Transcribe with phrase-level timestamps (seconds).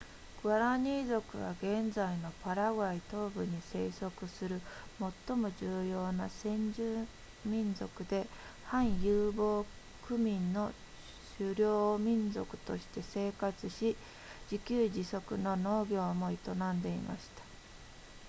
[0.41, 4.59] グアラニー族は現在のパラグアイ東部に生息する
[5.27, 7.05] 最も重要な先住
[7.45, 8.25] 民族で
[8.65, 9.63] 半遊牧
[10.19, 10.71] 民の
[11.37, 13.95] 狩猟民族として生活し
[14.51, 17.43] 自給自足の農業も営んでいました